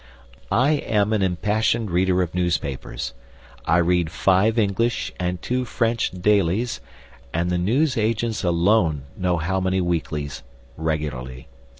I 0.55 0.71
am 0.77 1.13
an 1.13 1.21
impassioned 1.21 1.91
reader 1.91 2.23
of 2.23 2.33
newspapers. 2.33 3.13
I 3.65 3.77
read 3.77 4.09
five 4.09 4.57
English 4.57 5.13
and 5.19 5.39
two 5.43 5.63
French 5.63 6.09
dailies, 6.09 6.81
and 7.35 7.51
the 7.51 7.59
news 7.59 7.95
agents 7.97 8.43
alone 8.43 9.03
know 9.15 9.37
how 9.37 9.59
many 9.59 9.79
weeklies, 9.79 10.41
regularly. 10.75 11.49